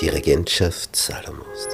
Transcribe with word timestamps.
Die 0.00 0.08
Regentschaft 0.08 0.96
Salomos. 0.96 1.68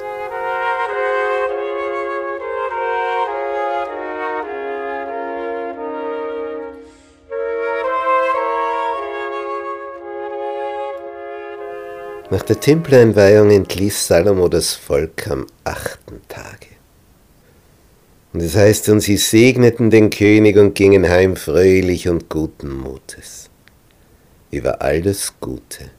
Nach 12.29 12.41
der 12.41 12.59
Tempeleinweihung 12.59 13.49
entließ 13.51 14.07
Salomo 14.07 14.49
das 14.49 14.73
Volk 14.73 15.27
am 15.29 15.47
achten 15.63 16.21
Tage. 16.27 16.67
Und 18.33 18.41
es 18.41 18.57
heißt, 18.57 18.89
und 18.89 18.99
sie 18.99 19.15
segneten 19.15 19.89
den 19.89 20.09
König 20.09 20.57
und 20.57 20.75
gingen 20.75 21.07
heim 21.07 21.37
fröhlich 21.37 22.09
und 22.09 22.27
guten 22.27 22.71
Mutes 22.71 23.49
über 24.51 24.81
all 24.81 25.01
das 25.01 25.33
Gute, 25.39 25.91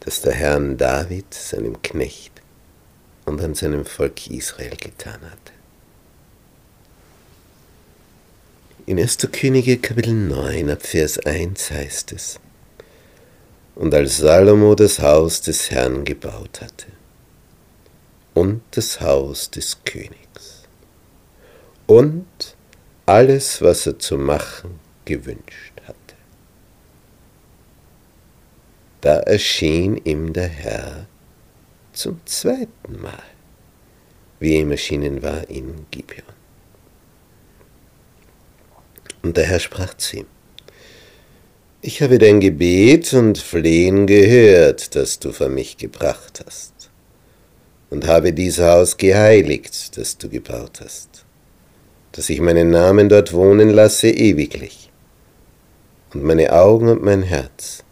das 0.00 0.20
der 0.20 0.32
Herr 0.32 0.56
an 0.56 0.76
David, 0.76 1.32
seinem 1.32 1.80
Knecht, 1.82 2.32
und 3.24 3.40
an 3.40 3.54
seinem 3.54 3.84
Volk 3.84 4.30
Israel 4.30 4.76
getan 4.76 5.20
hatte. 5.22 5.52
In 8.86 8.98
1. 8.98 9.18
Könige 9.32 9.76
Kapitel 9.78 10.14
9 10.14 10.70
ab 10.70 10.82
Vers 10.82 11.18
1 11.18 11.70
heißt 11.70 12.12
es, 12.12 12.40
und 13.74 13.94
als 13.94 14.16
Salomo 14.16 14.74
das 14.74 14.98
Haus 14.98 15.40
des 15.40 15.70
Herrn 15.70 16.04
gebaut 16.04 16.60
hatte 16.60 16.86
und 18.34 18.62
das 18.72 19.00
Haus 19.00 19.50
des 19.50 19.78
Königs 19.84 20.64
und 21.86 22.26
alles, 23.06 23.62
was 23.62 23.86
er 23.86 23.98
zu 23.98 24.18
machen 24.18 24.80
gewünscht 25.04 25.74
hatte. 25.86 26.14
Da 29.00 29.20
erschien 29.20 29.96
ihm 30.04 30.32
der 30.32 30.48
Herr 30.48 31.06
zum 31.92 32.20
zweiten 32.24 33.00
Mal, 33.00 33.22
wie 34.40 34.56
ihm 34.56 34.70
erschienen 34.72 35.22
war 35.22 35.48
in 35.48 35.86
Gibeon. 35.90 36.24
Und 39.22 39.36
der 39.36 39.46
Herr 39.46 39.60
sprach 39.60 39.94
zu 39.94 40.18
ihm, 40.18 40.26
ich 41.80 42.02
habe 42.02 42.18
dein 42.18 42.40
Gebet 42.40 43.12
und 43.14 43.38
Flehen 43.38 44.08
gehört, 44.08 44.96
das 44.96 45.20
du 45.20 45.30
für 45.30 45.48
mich 45.48 45.76
gebracht 45.76 46.42
hast, 46.44 46.90
und 47.90 48.06
habe 48.06 48.32
dies 48.32 48.58
Haus 48.58 48.96
geheiligt, 48.96 49.96
das 49.96 50.18
du 50.18 50.28
gebaut 50.28 50.80
hast, 50.82 51.24
dass 52.12 52.30
ich 52.30 52.40
meinen 52.40 52.70
Namen 52.70 53.08
dort 53.08 53.32
wohnen 53.32 53.70
lasse 53.70 54.10
ewiglich, 54.10 54.90
und 56.12 56.24
meine 56.24 56.52
Augen 56.52 56.88
und 56.88 57.02
mein 57.02 57.22
Herz 57.22 57.84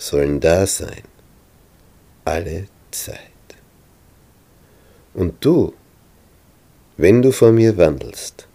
sollen 0.00 0.40
da 0.40 0.66
sein, 0.66 1.02
alle 2.24 2.66
Zeit. 2.90 3.18
Und 5.12 5.44
du, 5.44 5.74
wenn 6.96 7.20
du 7.20 7.32
vor 7.32 7.52
mir 7.52 7.76
wandelst, 7.76 8.48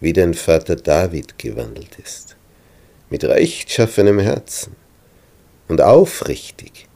wie 0.00 0.12
dein 0.12 0.34
Vater 0.34 0.76
David 0.76 1.38
gewandelt 1.38 1.98
ist, 1.98 2.36
mit 3.08 3.24
rechtschaffenem 3.24 4.18
Herzen 4.18 4.76
und 5.68 5.80
aufrichtig, 5.80 6.86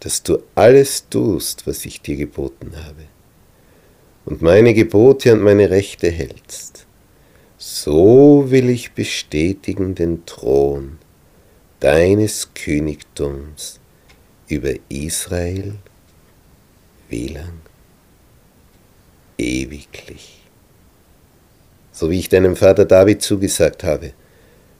dass 0.00 0.22
du 0.22 0.38
alles 0.54 1.08
tust, 1.10 1.66
was 1.66 1.84
ich 1.84 2.00
dir 2.00 2.16
geboten 2.16 2.72
habe, 2.76 3.04
und 4.24 4.42
meine 4.42 4.74
Gebote 4.74 5.34
und 5.34 5.42
meine 5.42 5.70
Rechte 5.70 6.10
hältst, 6.10 6.86
so 7.58 8.50
will 8.50 8.70
ich 8.70 8.92
bestätigen 8.92 9.94
den 9.94 10.24
Thron 10.24 10.98
deines 11.80 12.54
Königtums 12.54 13.80
über 14.48 14.72
Israel, 14.88 15.74
wie 17.08 17.28
lang? 17.28 17.60
Ewiglich. 19.38 20.42
So 21.92 22.10
wie 22.10 22.18
ich 22.18 22.28
deinem 22.28 22.56
Vater 22.56 22.84
David 22.84 23.22
zugesagt 23.22 23.84
habe, 23.84 24.12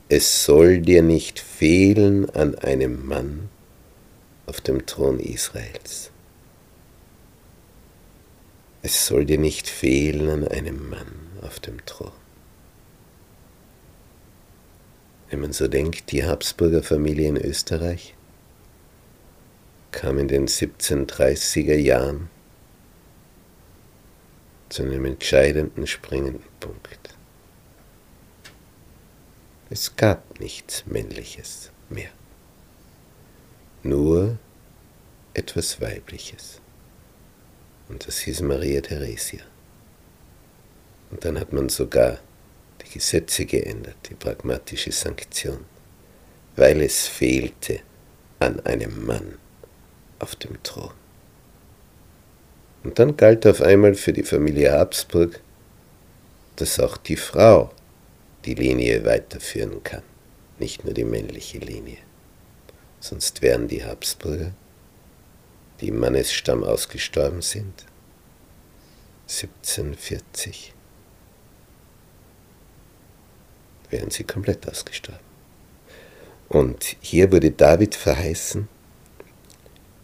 es 0.08 0.44
soll 0.44 0.80
dir 0.80 1.02
nicht 1.02 1.40
fehlen 1.40 2.30
an 2.30 2.54
einem 2.56 3.06
Mann 3.06 3.48
auf 4.46 4.60
dem 4.60 4.86
Thron 4.86 5.18
Israels. 5.18 6.10
Es 8.82 9.06
soll 9.06 9.24
dir 9.24 9.38
nicht 9.38 9.68
fehlen 9.68 10.30
an 10.30 10.48
einem 10.48 10.88
Mann 10.88 11.12
auf 11.42 11.58
dem 11.58 11.84
Thron. 11.86 12.12
Wenn 15.30 15.40
man 15.40 15.52
so 15.52 15.66
denkt, 15.66 16.12
die 16.12 16.24
Habsburger 16.24 16.82
Familie 16.82 17.28
in 17.28 17.36
Österreich 17.36 18.14
kam 19.90 20.18
in 20.18 20.28
den 20.28 20.46
1730er 20.46 21.74
Jahren 21.74 22.28
zu 24.68 24.82
einem 24.82 25.04
entscheidenden, 25.04 25.86
springenden 25.86 26.44
Punkt. 26.60 27.14
Es 29.68 29.96
gab 29.96 30.38
nichts 30.38 30.86
Männliches 30.86 31.72
mehr, 31.88 32.10
nur 33.82 34.38
etwas 35.34 35.80
Weibliches. 35.80 36.60
Und 37.88 38.06
das 38.06 38.18
hieß 38.18 38.42
Maria 38.42 38.80
Theresia. 38.80 39.42
Und 41.10 41.24
dann 41.24 41.38
hat 41.38 41.52
man 41.52 41.68
sogar 41.68 42.18
die 42.86 42.94
Gesetze 42.94 43.44
geändert, 43.44 43.96
die 44.08 44.14
pragmatische 44.14 44.92
Sanktion, 44.92 45.64
weil 46.56 46.80
es 46.82 47.06
fehlte 47.06 47.80
an 48.38 48.60
einem 48.60 49.04
Mann 49.04 49.38
auf 50.18 50.36
dem 50.36 50.62
Thron. 50.62 50.92
Und 52.84 52.98
dann 52.98 53.16
galt 53.16 53.46
auf 53.46 53.60
einmal 53.60 53.94
für 53.94 54.12
die 54.12 54.22
Familie 54.22 54.72
Habsburg, 54.72 55.40
dass 56.56 56.78
auch 56.78 56.96
die 56.96 57.16
Frau 57.16 57.72
die 58.44 58.54
Linie 58.54 59.04
weiterführen 59.04 59.82
kann, 59.82 60.02
nicht 60.58 60.84
nur 60.84 60.94
die 60.94 61.04
männliche 61.04 61.58
Linie. 61.58 61.98
Sonst 63.00 63.42
wären 63.42 63.68
die 63.68 63.84
Habsburger, 63.84 64.52
die 65.80 65.88
im 65.88 65.98
Mannesstamm 65.98 66.64
ausgestorben 66.64 67.42
sind, 67.42 67.84
1740, 69.28 70.72
wären 73.90 74.10
sie 74.10 74.24
komplett 74.24 74.68
ausgestorben. 74.68 75.20
Und 76.48 76.96
hier 77.00 77.32
wurde 77.32 77.50
David 77.50 77.94
verheißen, 77.94 78.68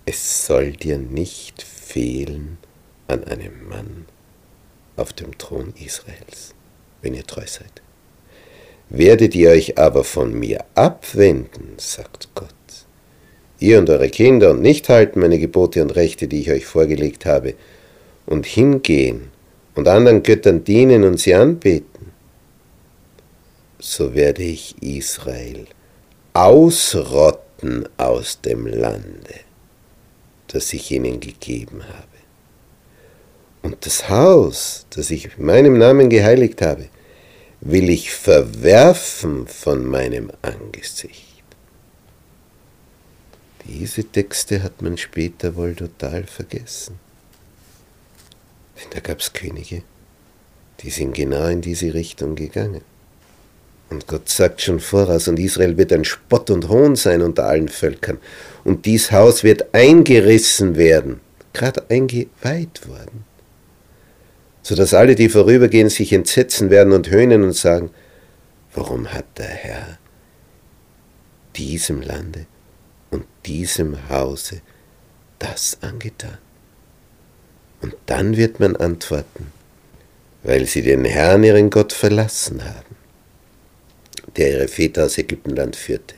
es 0.05 0.47
soll 0.47 0.73
dir 0.73 0.99
nicht 0.99 1.63
fehlen 1.63 2.59
an 3.07 3.25
einem 3.25 3.69
Mann 3.69 4.07
auf 4.97 5.13
dem 5.13 5.37
Thron 5.39 5.73
Israels, 5.85 6.55
wenn 7.01 7.15
ihr 7.15 7.25
treu 7.25 7.47
seid. 7.47 7.83
Werdet 8.89 9.35
ihr 9.35 9.51
euch 9.51 9.79
aber 9.79 10.05
von 10.05 10.39
mir 10.39 10.65
abwenden, 10.75 11.75
sagt 11.79 12.29
Gott, 12.35 12.49
ihr 13.59 13.79
und 13.79 13.89
eure 13.89 14.11
Kinder, 14.11 14.51
und 14.51 14.61
nicht 14.61 14.89
halten 14.89 15.21
meine 15.21 15.39
Gebote 15.39 15.81
und 15.83 15.91
Rechte, 15.91 16.29
die 16.29 16.41
ich 16.41 16.51
euch 16.51 16.67
vorgelegt 16.67 17.25
habe, 17.25 17.55
und 18.27 18.45
hingehen 18.45 19.31
und 19.75 19.89
anderen 19.89 20.23
Göttern 20.23 20.65
dienen 20.65 21.05
und 21.05 21.19
sie 21.19 21.35
anbeten, 21.35 21.92
so 23.83 24.15
werde 24.15 24.45
ich 24.45 24.81
Israel 24.81 25.67
ausrotten 26.35 27.89
aus 27.97 28.41
dem 28.41 28.67
Lande, 28.67 29.41
das 30.47 30.73
ich 30.73 30.93
ihnen 30.93 31.19
gegeben 31.19 31.83
habe. 31.83 32.07
Und 33.63 33.85
das 33.85 34.09
Haus, 34.09 34.87
das 34.91 35.11
ich 35.11 35.37
in 35.37 35.45
meinem 35.45 35.79
Namen 35.79 36.11
geheiligt 36.11 36.63
habe, 36.63 36.89
will 37.61 37.91
ich 37.91 38.13
verwerfen 38.13 39.49
von 39.49 39.85
meinem 39.85 40.31
Angesicht. 40.43 41.43
Diese 43.67 44.05
Texte 44.05 44.63
hat 44.63 44.81
man 44.81 44.97
später 44.97 45.57
wohl 45.57 45.75
total 45.75 46.25
vergessen. 46.25 47.01
Denn 48.77 48.91
da 48.91 49.01
gab 49.01 49.19
es 49.19 49.33
Könige, 49.33 49.83
die 50.81 50.91
sind 50.91 51.15
genau 51.15 51.47
in 51.47 51.61
diese 51.61 51.93
Richtung 51.95 52.37
gegangen. 52.37 52.92
Und 53.93 54.07
Gott 54.07 54.29
sagt 54.29 54.61
schon 54.61 54.81
voraus, 54.81 55.29
und 55.29 55.39
Israel 55.39 55.77
wird 55.77 55.93
ein 55.93 56.05
Spott 56.05 56.51
und 56.51 56.69
Hohn 56.69 56.97
sein 56.97 57.23
unter 57.23 57.47
allen 57.47 57.69
Völkern. 57.69 58.19
Und 58.65 58.87
dies 58.87 59.13
Haus 59.13 59.45
wird 59.45 59.75
eingerissen 59.75 60.77
werden, 60.77 61.21
gerade 61.53 61.85
eingeweiht 61.89 62.89
worden 62.89 63.25
sodass 64.63 64.95
alle, 64.95 65.15
die 65.15 65.29
vorübergehen, 65.29 65.91
sich 65.91 66.13
entsetzen 66.13 66.71
werden 66.71 66.93
und 66.93 67.11
höhnen 67.11 67.43
und 67.43 67.55
sagen, 67.55 67.91
warum 68.75 69.13
hat 69.13 69.27
der 69.39 69.49
Herr 69.49 69.99
diesem 71.57 72.01
Lande 72.01 72.47
und 73.11 73.25
diesem 73.45 74.09
Hause 74.09 74.63
das 75.39 75.79
angetan? 75.83 76.39
Und 77.81 77.95
dann 78.07 78.37
wird 78.37 78.61
man 78.61 78.77
antworten, 78.77 79.53
weil 80.45 80.67
sie 80.67 80.83
den 80.83 81.05
Herrn, 81.05 81.43
ihren 81.43 81.69
Gott, 81.69 81.93
verlassen 81.93 82.65
haben, 82.65 82.97
der 84.37 84.53
ihre 84.53 84.69
Väter 84.69 85.05
aus 85.05 85.19
Ägyptenland 85.19 85.77
führte, 85.77 86.15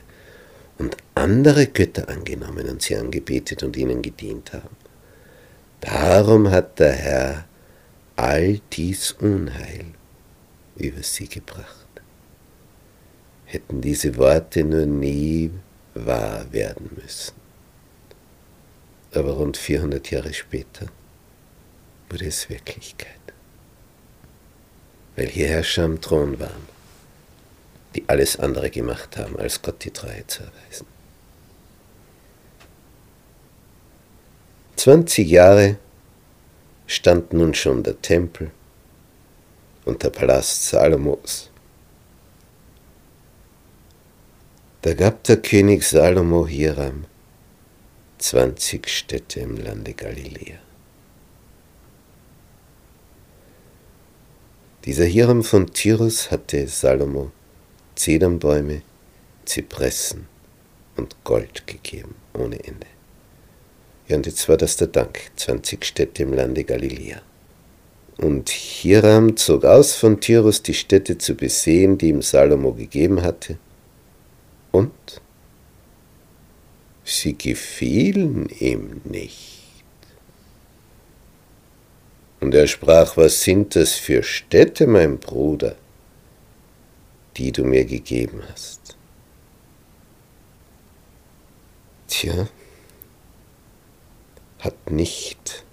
und 0.77 0.97
andere 1.15 1.67
Götter 1.67 2.09
angenommen 2.09 2.67
und 2.67 2.81
sie 2.81 2.95
angebetet 2.95 3.63
und 3.63 3.77
ihnen 3.77 4.01
gedient 4.01 4.53
haben. 4.53 4.75
Darum 5.81 6.51
hat 6.51 6.79
der 6.79 6.93
Herr 6.93 7.45
all 8.15 8.59
dies 8.73 9.13
Unheil 9.13 9.85
über 10.75 11.03
sie 11.03 11.27
gebracht. 11.27 11.85
Hätten 13.45 13.81
diese 13.81 14.17
Worte 14.17 14.63
nur 14.63 14.85
nie 14.85 15.51
wahr 15.93 16.51
werden 16.51 16.89
müssen. 17.01 17.35
Aber 19.13 19.33
rund 19.33 19.55
400 19.55 20.11
Jahre 20.11 20.33
später 20.33 20.87
wurde 22.09 22.25
es 22.25 22.49
Wirklichkeit. 22.49 23.11
Weil 25.15 25.27
hier 25.27 25.47
Herrscher 25.47 25.85
am 25.85 26.01
Thron 26.01 26.37
waren, 26.39 26.74
die 27.95 28.03
alles 28.07 28.37
andere 28.37 28.69
gemacht 28.69 29.17
haben, 29.17 29.37
als 29.39 29.61
Gott 29.61 29.83
die 29.83 29.91
Treue 29.91 30.27
zu 30.27 30.43
erweisen. 30.43 30.85
20 34.75 35.27
Jahre 35.27 35.77
stand 36.85 37.33
nun 37.33 37.53
schon 37.53 37.81
der 37.83 38.01
Tempel 38.01 38.51
und 39.85 40.03
der 40.03 40.09
Palast 40.09 40.67
Salomos. 40.67 41.49
Da 44.81 44.93
gab 44.93 45.23
der 45.23 45.37
König 45.37 45.83
Salomo 45.83 46.45
Hiram 46.45 47.05
20 48.19 48.87
Städte 48.87 49.39
im 49.39 49.57
Lande 49.57 49.93
Galiläa. 49.93 50.59
Dieser 54.83 55.05
Hiram 55.05 55.43
von 55.43 55.73
Tyrus 55.73 56.29
hatte 56.29 56.67
Salomo 56.67 57.31
Zedernbäume, 57.95 58.81
Zypressen 59.45 60.27
und 60.97 61.15
Gold 61.23 61.65
gegeben, 61.67 62.15
ohne 62.33 62.63
Ende. 62.63 62.87
Ja, 64.07 64.17
und 64.17 64.25
jetzt 64.25 64.47
war 64.47 64.57
das 64.57 64.77
der 64.77 64.87
Dank, 64.87 65.31
20 65.35 65.83
Städte 65.83 66.23
im 66.23 66.33
Lande 66.33 66.63
Galiläa. 66.63 67.21
Und 68.17 68.49
Hiram 68.49 69.35
zog 69.35 69.65
aus 69.65 69.95
von 69.95 70.21
Tyrus, 70.21 70.61
die 70.61 70.73
Städte 70.73 71.17
zu 71.17 71.35
besehen, 71.35 71.97
die 71.97 72.09
ihm 72.09 72.21
Salomo 72.21 72.73
gegeben 72.73 73.23
hatte, 73.23 73.57
und 74.71 75.21
sie 77.03 77.37
gefielen 77.37 78.49
ihm 78.59 79.01
nicht. 79.03 79.61
Und 82.41 82.53
er 82.53 82.67
sprach, 82.67 83.17
was 83.17 83.41
sind 83.41 83.75
das 83.75 83.93
für 83.93 84.21
Städte, 84.21 84.85
mein 84.85 85.17
Bruder, 85.17 85.75
die 87.37 87.51
du 87.51 87.63
mir 87.63 87.85
gegeben 87.85 88.41
hast? 88.49 88.97
Tja, 92.07 92.47
hat 94.59 94.91
nicht 94.91 95.65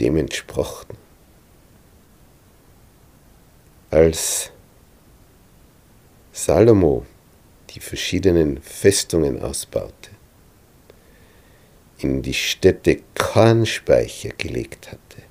dem 0.00 0.16
entsprochen. 0.16 0.96
Als 3.90 4.50
Salomo 6.32 7.06
die 7.70 7.80
verschiedenen 7.80 8.60
Festungen 8.60 9.42
ausbaute, 9.42 10.10
in 11.98 12.22
die 12.22 12.34
Städte 12.34 13.00
Kornspeicher 13.14 14.30
gelegt 14.30 14.90
hatte 14.92 15.22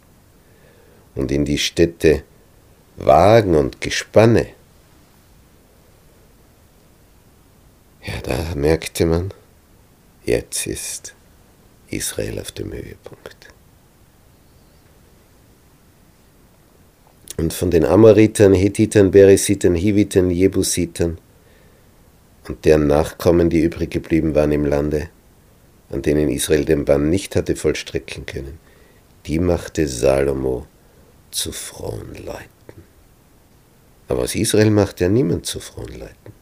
und 1.16 1.32
in 1.32 1.46
die 1.46 1.58
Städte 1.58 2.24
Wagen 2.98 3.56
und 3.56 3.80
Gespanne, 3.80 4.48
ja, 8.08 8.22
da 8.24 8.56
merkte 8.56 9.06
man, 9.06 9.34
jetzt 10.26 10.66
ist 10.66 11.14
Israel 11.90 12.40
auf 12.40 12.52
dem 12.52 12.72
Höhepunkt. 12.72 13.54
Und 17.38 17.54
von 17.54 17.70
den 17.70 17.86
Amoritern, 17.86 18.54
Hethitern, 18.54 19.12
Beresitern, 19.12 19.76
Hivitern, 19.76 20.32
Jebusitern 20.32 21.20
und 22.48 22.66
deren 22.66 22.88
Nachkommen, 22.88 23.50
die 23.50 23.62
übrig 23.62 23.92
geblieben 23.92 24.34
waren 24.34 24.52
im 24.52 24.66
Lande, 24.66 25.10
an 25.90 26.02
denen 26.02 26.30
Israel 26.30 26.66
den 26.66 26.86
Bann 26.86 27.10
nicht 27.10 27.36
hatte 27.36 27.56
vollstrecken 27.56 28.26
können, 28.26 28.58
die 29.28 29.40
machte 29.40 29.88
Salomo 29.88 30.66
zu 31.30 31.52
frohen 31.52 32.16
Leuten. 32.26 32.48
Aber 34.08 34.22
aus 34.22 34.34
Israel 34.34 34.72
machte 34.72 35.04
er 35.04 35.10
niemand 35.10 35.46
zu 35.46 35.60
frohen 35.60 36.00
Leuten 36.00 36.37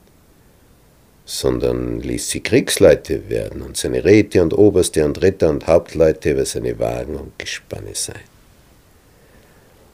sondern 1.25 2.00
ließ 2.00 2.30
sie 2.30 2.39
Kriegsleute 2.42 3.27
werden 3.30 3.62
und 3.63 3.77
seine 3.77 4.06
Räte 4.06 4.44
und 4.44 4.54
Oberste 4.54 5.04
und 5.04 5.24
Ritter 5.24 5.50
und 5.50 5.66
Hauptleute 5.66 6.30
über 6.31 6.45
seine 6.45 6.77
Wagen 6.80 7.16
und 7.16 7.39
Gespanne 7.39 7.95
sein. 7.95 8.22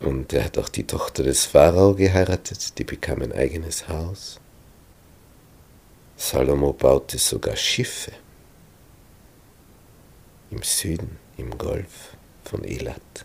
Und 0.00 0.32
er 0.32 0.44
hat 0.44 0.58
auch 0.58 0.68
die 0.68 0.86
Tochter 0.86 1.22
des 1.22 1.46
Pharao 1.46 1.94
geheiratet, 1.94 2.78
die 2.78 2.84
bekam 2.84 3.22
ein 3.22 3.32
eigenes 3.32 3.88
Haus. 3.88 4.38
Salomo 6.16 6.72
baute 6.72 7.18
sogar 7.18 7.56
Schiffe 7.56 8.12
im 10.50 10.62
Süden, 10.62 11.18
im 11.36 11.56
Golf 11.56 12.16
von 12.44 12.62
Elat. 12.64 13.24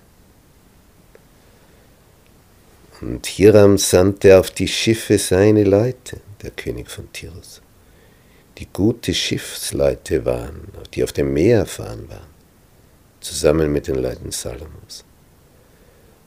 Und 3.01 3.25
Hiram 3.27 3.77
sandte 3.77 4.39
auf 4.39 4.51
die 4.51 4.67
Schiffe 4.67 5.17
seine 5.17 5.63
Leute, 5.63 6.21
der 6.41 6.51
König 6.51 6.89
von 6.89 7.11
Tyrus 7.13 7.61
die 8.59 8.67
gute 8.71 9.13
Schiffsleute 9.13 10.23
waren, 10.25 10.71
die 10.93 11.03
auf 11.03 11.11
dem 11.13 11.33
Meer 11.33 11.59
erfahren 11.59 12.09
waren, 12.09 12.27
zusammen 13.21 13.71
mit 13.71 13.87
den 13.87 13.95
Leuten 13.95 14.31
Salomos. 14.31 15.05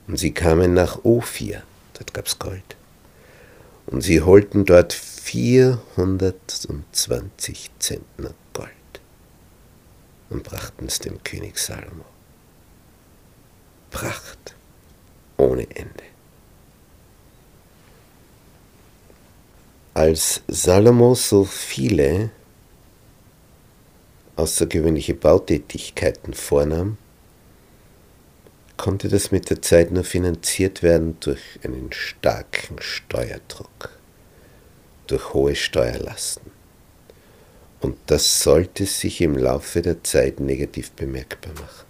Und 0.09 0.19
sie 0.19 0.33
kamen 0.33 0.75
nach 0.75 1.05
Ophir, 1.05 1.63
dort 1.95 2.13
gab 2.15 2.27
es 2.27 2.39
Gold. 2.39 2.77
Und 3.87 4.01
sie 4.01 4.23
holten 4.23 4.65
dort 4.65 4.95
420 4.95 7.71
Zentner 7.79 8.35
Gold 8.53 8.69
und 10.31 10.43
brachten 10.43 10.87
es 10.87 10.99
dem 11.01 11.23
König 11.23 11.59
Salomo. 11.59 12.07
Pracht 13.91 14.55
ohne 15.37 15.69
Ende. 15.75 16.12
Als 19.95 20.43
Salomo 20.49 21.15
so 21.15 21.45
viele 21.45 22.31
außergewöhnliche 24.37 25.13
Bautätigkeiten 25.13 26.33
vornahm, 26.33 26.97
konnte 28.79 29.11
das 29.11 29.33
mit 29.33 29.51
der 29.51 29.61
Zeit 29.61 29.93
nur 29.93 30.05
finanziert 30.05 30.83
werden 30.83 31.19
durch 31.21 31.43
einen 31.63 31.93
starken 31.93 32.81
Steuerdruck, 32.81 33.91
durch 35.09 35.35
hohe 35.35 35.55
Steuerlasten. 35.55 36.51
Und 37.83 37.99
das 38.07 38.43
sollte 38.43 38.87
sich 38.87 39.21
im 39.21 39.37
Laufe 39.37 39.83
der 39.83 40.03
Zeit 40.03 40.41
negativ 40.41 40.93
bemerkbar 40.93 41.53
machen. 41.53 41.87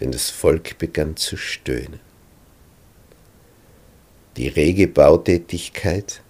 Denn 0.00 0.12
das 0.12 0.30
Volk 0.30 0.78
begann 0.78 1.14
zu 1.16 1.36
stöhnen. 1.36 2.00
Die 4.38 4.48
rege 4.48 4.88
Bautätigkeit 4.88 6.22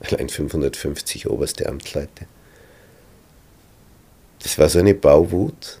allein 0.00 0.28
550 0.28 1.28
oberste 1.28 1.68
Amtleute. 1.68 2.26
Das 4.42 4.58
war 4.58 4.68
so 4.68 4.78
eine 4.78 4.94
Bauwut 4.94 5.80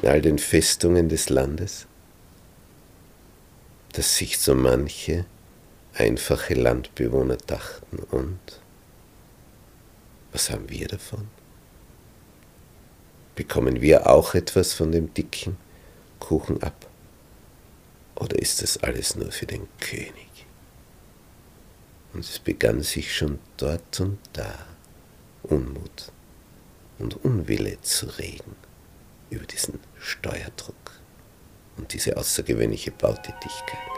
in 0.00 0.08
all 0.08 0.20
den 0.20 0.38
Festungen 0.38 1.08
des 1.08 1.28
Landes, 1.28 1.86
dass 3.92 4.16
sich 4.16 4.38
so 4.38 4.54
manche 4.54 5.26
einfache 5.94 6.54
Landbewohner 6.54 7.36
dachten, 7.36 7.98
und 8.10 8.40
was 10.32 10.50
haben 10.50 10.68
wir 10.70 10.88
davon? 10.88 11.28
Bekommen 13.34 13.80
wir 13.80 14.08
auch 14.10 14.34
etwas 14.34 14.72
von 14.72 14.92
dem 14.92 15.12
dicken 15.14 15.56
Kuchen 16.18 16.62
ab? 16.62 16.86
Oder 18.16 18.38
ist 18.38 18.62
das 18.62 18.78
alles 18.78 19.16
nur 19.16 19.30
für 19.30 19.46
den 19.46 19.68
König? 19.80 20.31
Und 22.12 22.20
es 22.20 22.38
begann 22.38 22.82
sich 22.82 23.14
schon 23.16 23.38
dort 23.56 24.00
und 24.00 24.18
da 24.32 24.66
Unmut 25.42 26.12
und 26.98 27.24
Unwille 27.24 27.80
zu 27.80 28.06
regen 28.18 28.54
über 29.30 29.46
diesen 29.46 29.80
Steuerdruck 29.98 31.00
und 31.76 31.92
diese 31.92 32.16
außergewöhnliche 32.16 32.90
Bautätigkeit. 32.90 33.91